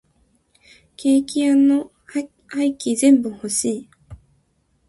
[0.97, 2.31] ケーキ屋の廃
[2.75, 3.89] 棄全部欲しい。